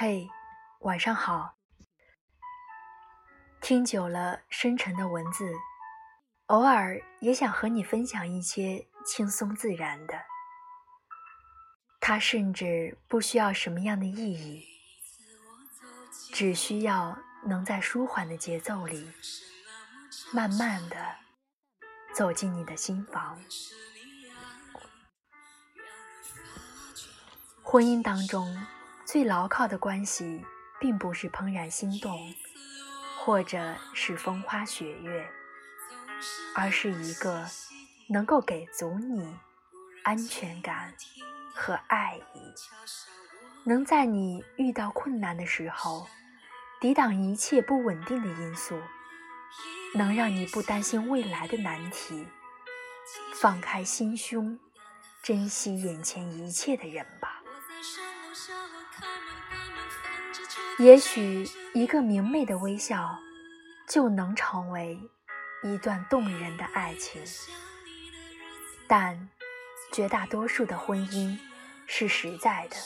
[0.00, 0.30] 嘿，
[0.82, 1.56] 晚上好。
[3.60, 5.52] 听久了深沉的文字，
[6.46, 10.14] 偶尔也想和你分享一些轻松自然的。
[11.98, 14.68] 它甚至不需要什么样的意义，
[16.32, 19.10] 只需要能在舒缓的节奏里，
[20.32, 21.16] 慢慢的
[22.14, 23.36] 走进你的心房。
[27.64, 28.56] 婚姻当中
[29.10, 30.44] 最牢靠的关系，
[30.78, 32.34] 并不是怦然心动，
[33.16, 35.26] 或者是风花雪月，
[36.54, 37.46] 而是一个
[38.06, 39.34] 能够给足你
[40.02, 40.92] 安全感
[41.54, 42.54] 和爱意，
[43.64, 46.06] 能在你遇到困难的时候，
[46.78, 48.78] 抵挡一切不稳定的因素，
[49.94, 52.26] 能让你不担心未来的难题，
[53.36, 54.60] 放开心胸，
[55.22, 57.37] 珍惜眼前一切的人吧。
[60.78, 63.18] 也许一个明媚的微笑，
[63.88, 64.96] 就能成为
[65.64, 67.20] 一段动人的爱情。
[68.86, 69.28] 但
[69.92, 71.36] 绝大多数的婚姻
[71.84, 72.76] 是实在的，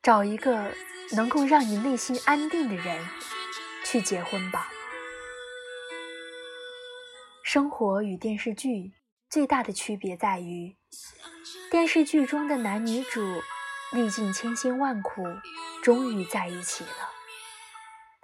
[0.00, 0.72] 找一个
[1.16, 3.04] 能够让你内心安定的人
[3.84, 4.70] 去结婚吧。
[7.42, 8.92] 生活与电视剧
[9.28, 10.76] 最大的区别在于，
[11.72, 13.42] 电视剧中的男女主
[13.92, 15.24] 历尽千辛万苦。
[15.82, 17.10] 终于在一起了。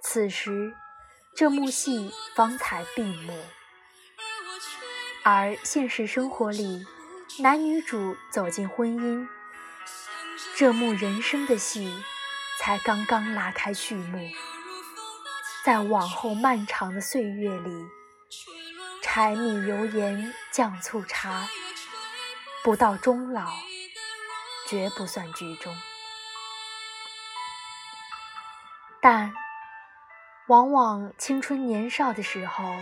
[0.01, 0.75] 此时，
[1.35, 3.43] 这幕戏方才闭幕。
[5.23, 6.85] 而现实生活里，
[7.39, 9.27] 男女主走进婚姻，
[10.55, 11.91] 这幕人生的戏
[12.59, 14.29] 才刚刚拉开序幕。
[15.63, 17.85] 在往后漫长的岁月里，
[19.01, 21.47] 柴米油盐酱醋茶，
[22.63, 23.51] 不到终老，
[24.67, 25.75] 绝不算剧终。
[29.01, 29.33] 但，
[30.47, 32.75] 往往青春年少的时候，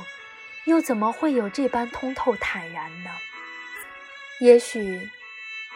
[0.66, 3.10] 又怎么会有这般通透坦然呢？
[4.40, 5.10] 也许，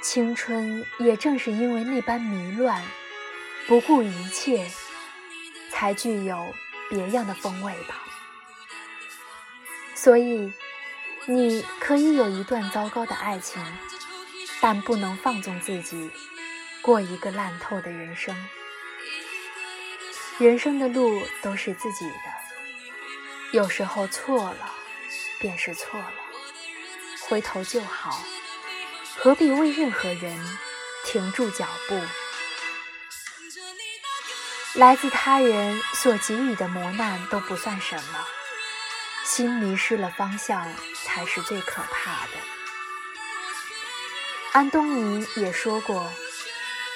[0.01, 2.81] 青春也正是因为那般迷乱，
[3.67, 4.69] 不顾一切，
[5.69, 6.53] 才具有
[6.89, 7.95] 别样的风味吧。
[9.95, 10.53] 所以，
[11.25, 13.61] 你可以有一段糟糕的爱情，
[14.69, 16.11] 但不能放纵自己，
[16.81, 18.35] 过一个烂透的人生。
[20.37, 22.13] 人生的路都是自己的，
[23.53, 24.69] 有时候错了
[25.39, 26.11] 便是错了，
[27.21, 28.21] 回头就好，
[29.15, 30.37] 何必为任何人
[31.05, 32.01] 停住脚步？
[34.73, 38.27] 来自他人所给予的磨难都不算什么，
[39.23, 40.69] 心迷失了方向
[41.05, 42.56] 才是最可怕的。
[44.57, 46.11] 安东尼也说过，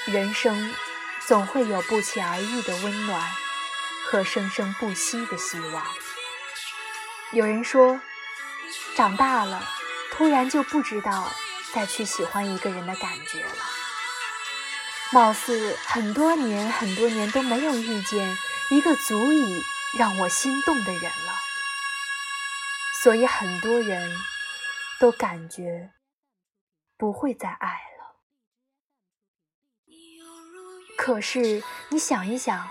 [0.07, 0.73] 人生。
[1.27, 3.22] 总会有不期而遇的温暖
[4.07, 5.85] 和生生不息的希望。
[7.31, 8.01] 有人说，
[8.95, 9.63] 长大了，
[10.11, 11.31] 突然就不知道
[11.71, 13.53] 再去喜欢一个人的感觉了。
[15.11, 18.38] 貌似很多年、很多年都没有遇见
[18.71, 19.61] 一个足以
[20.00, 21.33] 让我心动的人了，
[23.03, 24.11] 所以很多人
[25.00, 25.91] 都感觉
[27.01, 27.67] 不会再爱
[27.97, 28.13] 了。
[30.95, 32.69] 可是你想一想，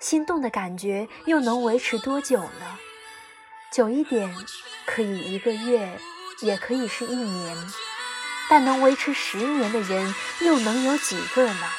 [0.00, 2.78] 心动的感觉又能维持多久呢？
[3.70, 4.34] 久一点，
[4.84, 6.00] 可以一个月，
[6.40, 7.56] 也可以是一年，
[8.50, 11.70] 但能维持十年的人又能有几个呢？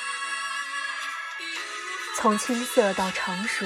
[2.16, 3.66] 从青涩到成熟，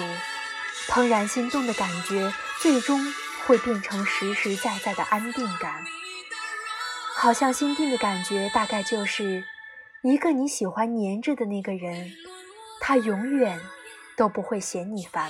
[0.87, 3.13] 怦然心动的感觉，最终
[3.45, 5.85] 会变成实实在在的安定感。
[7.21, 9.43] 好像心定的感觉，大概就是。
[10.03, 12.09] 一个你喜欢黏着的那个人，
[12.79, 13.59] 他永远
[14.15, 15.29] 都不会嫌你烦。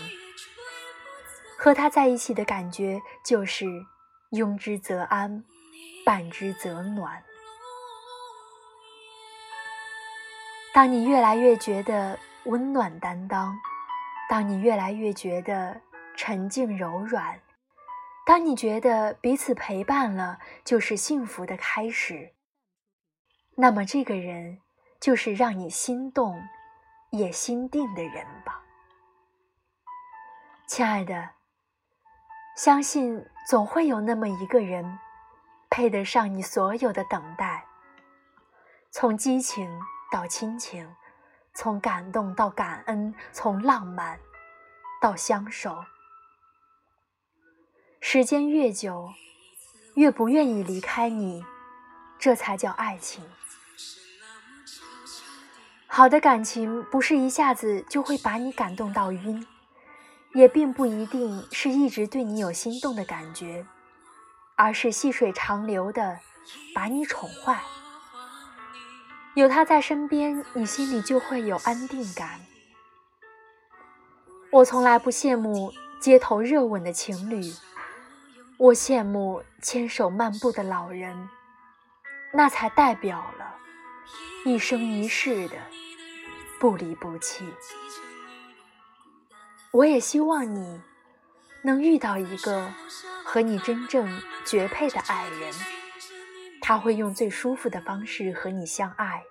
[1.57, 3.65] 和他在一起的感觉就是
[4.29, 5.43] 拥之则安，
[6.05, 7.23] 伴之则暖。
[10.71, 13.57] 当你越来越觉得温暖担当，
[14.29, 15.81] 当你越来越觉得
[16.15, 17.39] 沉静柔软，
[18.29, 22.35] 当你觉得彼此陪伴了就是幸福的开始。
[23.55, 24.61] 那么这个人
[25.01, 26.39] 就是让你心动
[27.09, 28.61] 也心定的人吧，
[30.67, 31.27] 亲爱的。
[32.55, 34.99] 相信总会有那么一个人，
[35.71, 37.65] 配得上你所有的等待。
[38.91, 39.67] 从激情
[40.11, 40.87] 到亲情，
[41.55, 44.19] 从感动到感恩，从浪漫
[45.01, 45.83] 到相守。
[48.11, 49.13] 时间越久，
[49.93, 51.45] 越不愿意离开你，
[52.17, 53.23] 这才叫爱情。
[55.85, 59.45] 好的感情不是一下子就会把你感动到晕，
[60.33, 63.63] 也并不一定是一直对你有心动的感觉，
[64.55, 66.19] 而是细水长流的
[66.73, 67.61] 把你宠坏。
[69.35, 72.39] 有他在身边，你心里就会有安定感。
[74.49, 75.71] 我从来不羡慕
[76.01, 77.53] 街头热吻的情侣，
[78.59, 81.29] 我羡慕牵手漫步的老人，
[82.33, 83.55] 那才代表了
[84.43, 85.55] 一生一世的
[86.59, 87.47] 不离不弃。
[89.71, 90.81] 我也希望你
[91.61, 92.69] 能遇到一个
[93.23, 95.53] 和你真正绝配的爱人，
[96.59, 99.23] 他会用最舒服的方式和你相爱，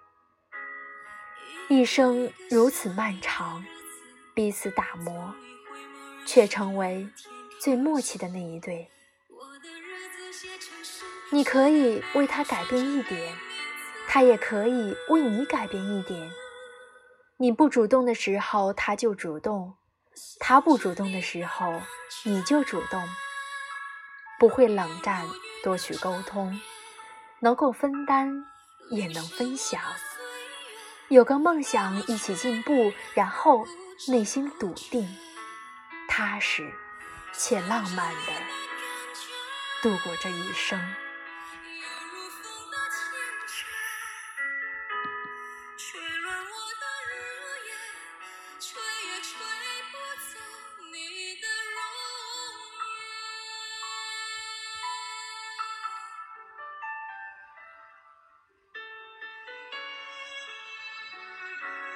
[1.68, 3.62] 一生如此漫长。
[4.32, 5.34] 彼此打磨，
[6.24, 7.06] 却成为
[7.60, 8.88] 最默契的那一对。
[11.30, 13.36] 你可以为他改变一点，
[14.08, 16.30] 他也可以为你改变一点。
[17.36, 19.74] 你不主动的时候，他就主动；
[20.40, 21.80] 他不主动的时候，
[22.24, 23.02] 你就主动。
[24.38, 25.26] 不会冷战，
[25.62, 26.60] 多去沟通，
[27.40, 28.44] 能够分担，
[28.90, 29.80] 也能分享。
[31.08, 33.66] 有个梦想，一起进步，然后。
[34.06, 35.08] 内心笃定、
[36.08, 36.72] 踏实
[37.32, 38.32] 且浪漫的
[39.82, 40.80] 度过这一生。